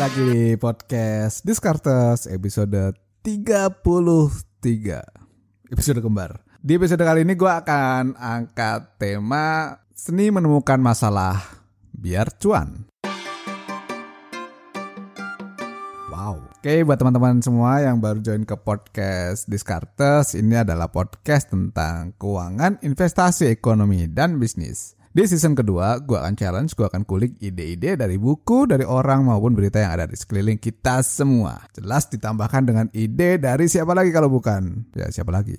[0.00, 4.08] lagi di podcast Discartes episode 33
[5.68, 6.40] Episode kembar.
[6.56, 11.36] Di episode kali ini gue akan angkat tema Seni menemukan masalah
[11.92, 12.88] biar cuan.
[16.08, 16.48] Wow.
[16.48, 22.80] Oke buat teman-teman semua yang baru join ke podcast Discartes Ini adalah podcast tentang keuangan,
[22.80, 28.14] investasi, ekonomi, dan bisnis di season kedua, gue akan challenge, gue akan kulik ide-ide dari
[28.14, 31.66] buku, dari orang maupun berita yang ada di sekeliling kita semua.
[31.74, 34.86] Jelas ditambahkan dengan ide dari siapa lagi kalau bukan?
[34.94, 35.58] Ya siapa lagi?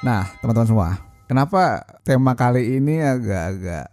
[0.00, 0.88] Nah, teman-teman semua,
[1.28, 3.90] kenapa tema kali ini agak-agak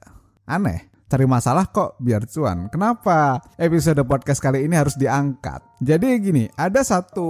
[0.48, 0.87] aneh?
[1.08, 2.68] Cari masalah kok biar cuan.
[2.68, 5.64] Kenapa episode podcast kali ini harus diangkat?
[5.80, 7.28] Jadi gini, ada satu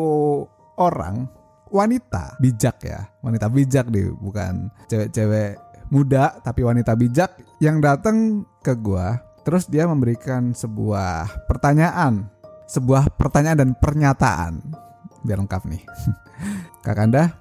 [0.82, 1.30] orang
[1.70, 8.76] wanita bijak ya, wanita bijak deh, bukan cewek-cewek muda tapi wanita bijak yang datang ke
[8.76, 12.28] gua terus dia memberikan sebuah pertanyaan,
[12.68, 14.60] sebuah pertanyaan dan pernyataan.
[15.24, 15.84] Biar lengkap nih.
[16.86, 17.40] Kakanda,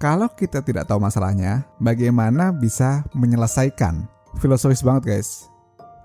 [0.00, 4.08] kalau kita tidak tahu masalahnya, bagaimana bisa menyelesaikan?
[4.40, 5.55] Filosofis banget guys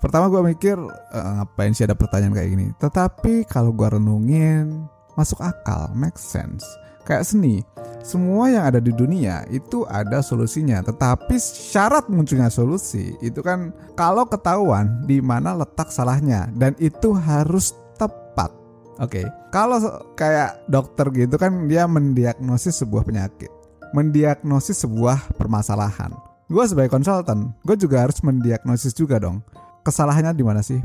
[0.02, 2.68] pertama gue mikir uh, ngapain sih ada pertanyaan kayak gini?
[2.82, 6.66] Tetapi kalau gue renungin masuk akal make sense.
[7.06, 7.62] Kayak seni
[8.02, 10.82] semua yang ada di dunia itu ada solusinya.
[10.82, 17.78] Tetapi syarat munculnya solusi itu kan kalau ketahuan di mana letak salahnya dan itu harus
[18.02, 18.50] tepat.
[18.98, 19.26] Oke okay.
[19.54, 19.78] kalau
[20.18, 23.50] kayak dokter gitu kan dia mendiagnosis sebuah penyakit
[23.92, 26.16] mendiagnosis sebuah permasalahan.
[26.52, 29.46] Gue sebagai konsultan gue juga harus mendiagnosis juga dong
[29.82, 30.82] kesalahannya di mana sih?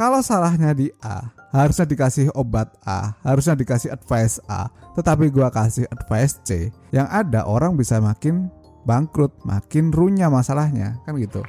[0.00, 5.84] Kalau salahnya di A, harusnya dikasih obat A, harusnya dikasih advice A, tetapi gua kasih
[5.92, 6.72] advice C.
[6.88, 8.48] Yang ada orang bisa makin
[8.88, 11.44] bangkrut, makin runyam masalahnya, kan gitu.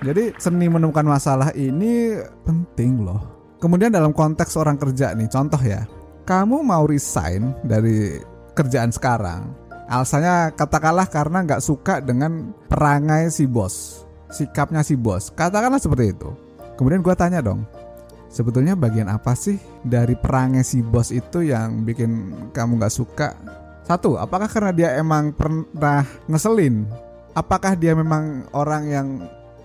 [0.00, 3.20] Jadi seni menemukan masalah ini penting loh.
[3.60, 5.84] Kemudian dalam konteks orang kerja nih, contoh ya.
[6.24, 8.20] Kamu mau resign dari
[8.52, 9.52] kerjaan sekarang,
[9.90, 15.34] Alasannya katakanlah karena nggak suka dengan perangai si bos, sikapnya si bos.
[15.34, 16.30] Katakanlah seperti itu.
[16.78, 17.66] Kemudian gue tanya dong,
[18.30, 23.34] sebetulnya bagian apa sih dari perangai si bos itu yang bikin kamu nggak suka?
[23.82, 26.86] Satu, apakah karena dia emang pernah ngeselin?
[27.34, 29.08] Apakah dia memang orang yang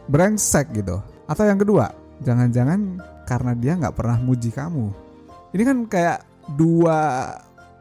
[0.10, 1.06] brengsek gitu?
[1.30, 1.94] Atau yang kedua,
[2.26, 2.98] jangan-jangan
[3.30, 4.90] karena dia nggak pernah muji kamu?
[5.54, 6.26] Ini kan kayak
[6.58, 7.30] dua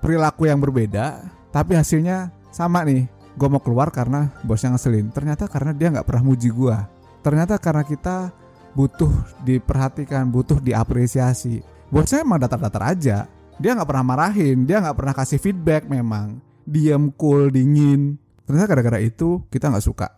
[0.04, 3.06] perilaku yang berbeda tapi hasilnya sama nih.
[3.38, 5.14] Gue mau keluar karena bosnya ngeselin.
[5.14, 6.76] Ternyata karena dia nggak pernah muji gue
[7.24, 8.36] ternyata karena kita
[8.76, 9.08] butuh
[9.46, 11.62] diperhatikan butuh diapresiasi.
[11.88, 13.30] Bosnya emang datar-datar aja.
[13.56, 16.42] Dia nggak pernah marahin dia nggak pernah kasih feedback memang.
[16.66, 18.18] Diam cool dingin.
[18.44, 20.10] Ternyata gara-gara itu kita nggak suka.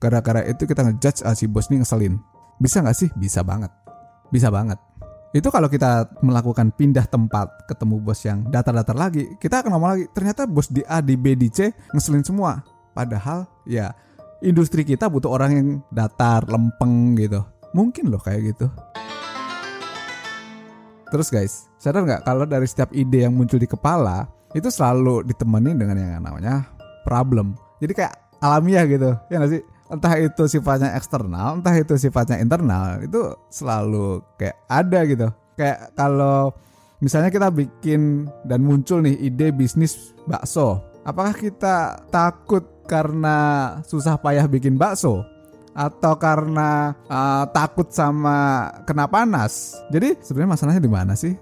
[0.00, 2.16] Gara-gara itu kita ngejudge ah, si bos ini ngeselin.
[2.58, 3.08] Bisa nggak sih?
[3.14, 3.70] Bisa banget.
[4.32, 4.80] Bisa banget
[5.36, 10.04] itu kalau kita melakukan pindah tempat ketemu bos yang datar-datar lagi kita akan ngomong lagi
[10.16, 12.64] ternyata bos di A di B di C ngeselin semua.
[12.96, 13.92] Padahal ya
[14.40, 17.44] industri kita butuh orang yang datar lempeng gitu.
[17.76, 18.66] Mungkin loh kayak gitu.
[21.12, 24.24] Terus guys sadar nggak kalau dari setiap ide yang muncul di kepala
[24.56, 26.64] itu selalu ditemani dengan yang namanya
[27.04, 27.60] problem.
[27.84, 33.02] Jadi kayak alamiah gitu ya nggak sih entah itu sifatnya eksternal, entah itu sifatnya internal,
[33.02, 35.28] itu selalu kayak ada gitu.
[35.56, 36.52] Kayak kalau
[36.98, 43.36] misalnya kita bikin dan muncul nih ide bisnis bakso, apakah kita takut karena
[43.86, 45.22] susah payah bikin bakso?
[45.76, 49.76] Atau karena uh, takut sama kena panas?
[49.92, 51.36] Jadi sebenarnya masalahnya di mana sih?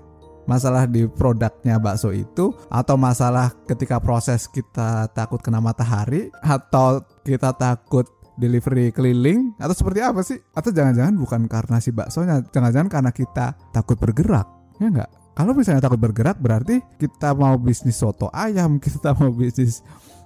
[0.45, 7.57] masalah di produknya bakso itu atau masalah ketika proses kita takut kena matahari atau kita
[7.57, 10.39] takut delivery keliling atau seperti apa sih?
[10.53, 14.47] Atau jangan-jangan bukan karena si baksonya, jangan-jangan karena kita takut bergerak,
[14.83, 15.11] ya enggak?
[15.35, 19.83] Kalau misalnya takut bergerak berarti kita mau bisnis soto ayam, kita mau bisnis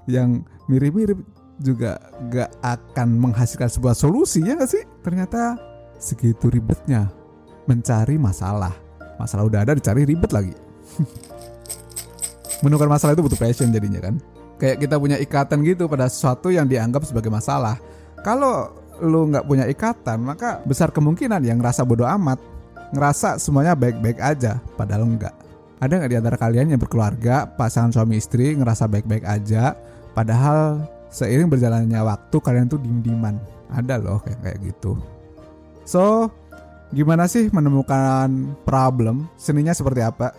[0.09, 1.21] yang mirip-mirip
[1.59, 1.99] juga
[2.31, 4.85] gak akan menghasilkan sebuah solusi ya gak sih?
[5.03, 5.59] Ternyata
[5.99, 7.11] segitu ribetnya
[7.67, 8.73] mencari masalah.
[9.19, 10.55] Masalah udah ada dicari ribet lagi.
[12.65, 14.17] Menukar masalah itu butuh passion jadinya kan.
[14.59, 17.79] Kayak kita punya ikatan gitu pada sesuatu yang dianggap sebagai masalah
[18.23, 22.43] kalau lu nggak punya ikatan, maka besar kemungkinan yang ngerasa bodoh amat,
[22.91, 25.35] ngerasa semuanya baik-baik aja, padahal enggak.
[25.79, 29.79] Ada nggak di antara kalian yang berkeluarga, pasangan suami istri ngerasa baik-baik aja,
[30.19, 30.83] padahal
[31.15, 33.39] seiring berjalannya waktu kalian tuh dim-diman.
[33.71, 34.99] Ada loh kayak kayak gitu.
[35.87, 36.35] So,
[36.91, 39.31] gimana sih menemukan problem?
[39.39, 40.35] Seninya seperti apa?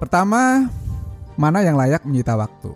[0.00, 0.70] Pertama,
[1.38, 2.74] mana yang layak menyita waktu.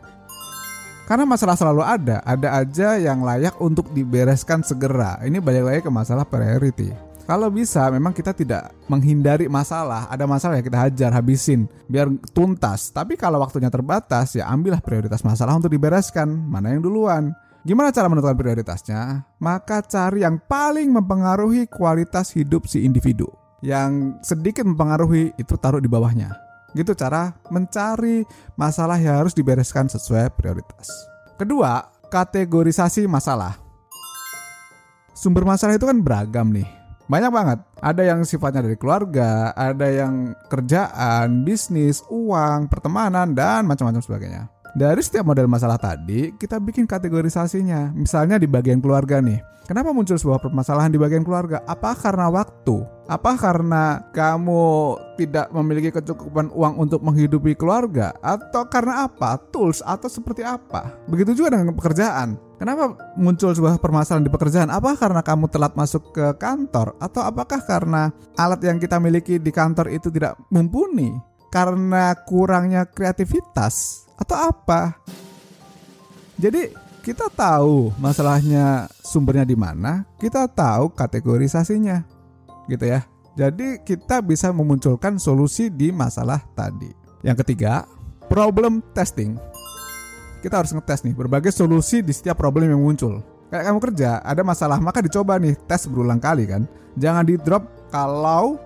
[1.11, 5.19] Karena masalah selalu ada, ada aja yang layak untuk dibereskan segera.
[5.21, 6.95] Ini balik lagi ke masalah priority.
[7.27, 12.91] Kalau bisa memang kita tidak menghindari masalah, ada masalah ya kita hajar, habisin biar tuntas.
[12.95, 17.35] Tapi kalau waktunya terbatas ya ambillah prioritas masalah untuk dibereskan, mana yang duluan.
[17.63, 19.23] Gimana cara menentukan prioritasnya?
[19.39, 23.31] Maka cari yang paling mempengaruhi kualitas hidup si individu.
[23.63, 26.52] Yang sedikit mempengaruhi itu taruh di bawahnya.
[26.73, 28.25] Gitu cara mencari
[28.57, 30.89] masalah yang harus dibereskan sesuai prioritas.
[31.37, 33.57] Kedua, kategorisasi masalah.
[35.13, 36.69] Sumber masalah itu kan beragam nih.
[37.11, 37.59] Banyak banget.
[37.83, 44.49] Ada yang sifatnya dari keluarga, ada yang kerjaan, bisnis, uang, pertemanan, dan macam-macam sebagainya.
[44.73, 47.93] Dari setiap model masalah tadi, kita bikin kategorisasinya.
[47.93, 49.37] Misalnya di bagian keluarga nih.
[49.69, 51.61] Kenapa muncul sebuah permasalahan di bagian keluarga?
[51.69, 52.83] Apa karena waktu?
[53.05, 58.17] Apa karena kamu tidak memiliki kecukupan uang untuk menghidupi keluarga?
[58.25, 59.37] Atau karena apa?
[59.53, 60.97] Tools atau seperti apa?
[61.05, 62.41] Begitu juga dengan pekerjaan.
[62.57, 64.73] Kenapa muncul sebuah permasalahan di pekerjaan?
[64.73, 66.97] Apa karena kamu telat masuk ke kantor?
[66.97, 68.09] Atau apakah karena
[68.41, 71.13] alat yang kita miliki di kantor itu tidak mumpuni?
[71.53, 74.09] Karena kurangnya kreativitas?
[74.23, 74.95] Atau apa.
[76.39, 76.71] Jadi
[77.03, 82.07] kita tahu masalahnya sumbernya di mana, kita tahu kategorisasinya.
[82.71, 83.03] Gitu ya.
[83.35, 86.95] Jadi kita bisa memunculkan solusi di masalah tadi.
[87.27, 87.83] Yang ketiga,
[88.31, 89.35] problem testing.
[90.43, 93.23] Kita harus ngetes nih berbagai solusi di setiap problem yang muncul.
[93.51, 96.67] Kayak kamu kerja, ada masalah, maka dicoba nih tes berulang kali kan.
[96.99, 98.59] Jangan di drop kalau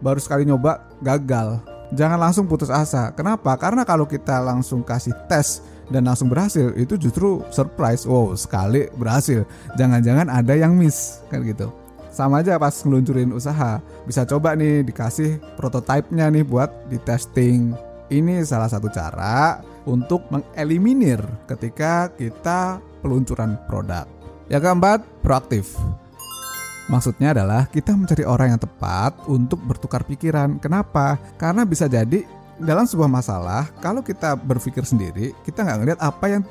[0.00, 3.12] baru sekali nyoba gagal jangan langsung putus asa.
[3.14, 3.54] Kenapa?
[3.60, 8.02] Karena kalau kita langsung kasih tes dan langsung berhasil, itu justru surprise.
[8.08, 9.46] Wow, sekali berhasil.
[9.78, 11.70] Jangan-jangan ada yang miss, kan gitu.
[12.10, 13.76] Sama aja pas ngeluncurin usaha,
[14.08, 17.76] bisa coba nih dikasih prototipenya nih buat di testing.
[18.08, 24.08] Ini salah satu cara untuk mengeliminir ketika kita peluncuran produk.
[24.48, 25.76] Yang keempat, proaktif.
[26.86, 30.62] Maksudnya adalah kita mencari orang yang tepat untuk bertukar pikiran.
[30.62, 31.18] Kenapa?
[31.34, 32.22] Karena bisa jadi
[32.62, 36.42] dalam sebuah masalah, kalau kita berpikir sendiri, kita nggak ngelihat apa yang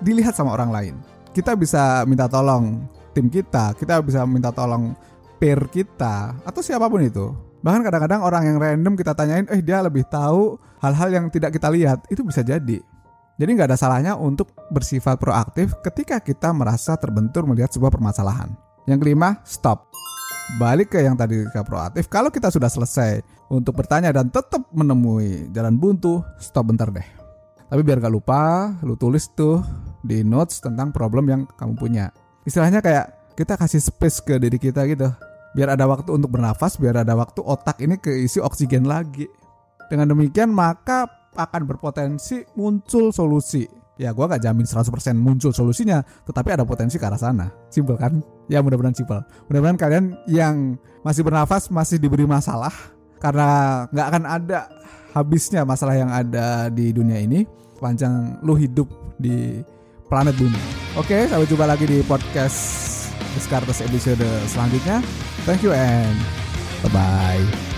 [0.00, 0.94] dilihat sama orang lain.
[1.36, 4.96] Kita bisa minta tolong tim kita, kita bisa minta tolong
[5.36, 7.30] peer kita, atau siapa pun itu.
[7.62, 11.68] Bahkan kadang-kadang orang yang random kita tanyain, eh dia lebih tahu hal-hal yang tidak kita
[11.70, 12.80] lihat, itu bisa jadi.
[13.38, 18.71] Jadi nggak ada salahnya untuk bersifat proaktif ketika kita merasa terbentur melihat sebuah permasalahan.
[18.86, 19.90] Yang kelima, stop.
[20.58, 22.10] Balik ke yang tadi ke proaktif.
[22.10, 27.06] Kalau kita sudah selesai untuk bertanya dan tetap menemui jalan buntu, stop bentar deh.
[27.70, 29.62] Tapi biar gak lupa, lu tulis tuh
[30.04, 32.10] di notes tentang problem yang kamu punya.
[32.44, 35.08] Istilahnya kayak kita kasih space ke diri kita gitu.
[35.56, 39.30] Biar ada waktu untuk bernafas, biar ada waktu otak ini keisi oksigen lagi.
[39.88, 46.58] Dengan demikian maka akan berpotensi muncul solusi ya gue gak jamin 100% muncul solusinya tetapi
[46.58, 47.46] ada potensi ke arah sana.
[47.70, 48.18] Simpel kan?
[48.50, 49.22] Ya mudah-mudahan simpel.
[49.46, 50.74] Mudah-mudahan kalian yang
[51.06, 52.74] masih bernafas masih diberi masalah
[53.22, 54.58] karena nggak akan ada
[55.14, 57.46] habisnya masalah yang ada di dunia ini
[57.78, 59.62] panjang lu hidup di
[60.10, 60.58] planet bumi
[60.98, 62.90] oke sampai jumpa lagi di podcast
[63.32, 65.00] Descartes episode selanjutnya.
[65.48, 66.18] Thank you and
[66.84, 67.71] bye bye